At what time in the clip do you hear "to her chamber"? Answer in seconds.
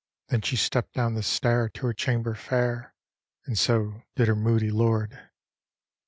1.69-2.33